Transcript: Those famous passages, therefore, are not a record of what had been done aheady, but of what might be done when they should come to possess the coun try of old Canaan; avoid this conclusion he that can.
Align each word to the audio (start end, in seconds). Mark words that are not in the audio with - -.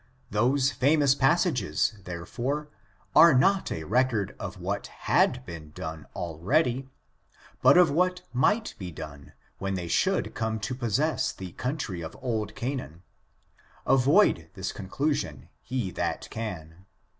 Those 0.31 0.71
famous 0.71 1.13
passages, 1.13 1.93
therefore, 2.05 2.69
are 3.15 3.35
not 3.37 3.71
a 3.71 3.83
record 3.83 4.35
of 4.39 4.59
what 4.59 4.87
had 4.87 5.45
been 5.45 5.69
done 5.75 6.07
aheady, 6.15 6.87
but 7.61 7.77
of 7.77 7.91
what 7.91 8.23
might 8.33 8.73
be 8.79 8.91
done 8.91 9.33
when 9.59 9.75
they 9.75 9.87
should 9.87 10.33
come 10.33 10.59
to 10.61 10.73
possess 10.73 11.31
the 11.31 11.51
coun 11.51 11.77
try 11.77 11.97
of 12.01 12.17
old 12.19 12.55
Canaan; 12.55 13.03
avoid 13.85 14.49
this 14.55 14.71
conclusion 14.71 15.49
he 15.61 15.91
that 15.91 16.27
can. 16.31 16.87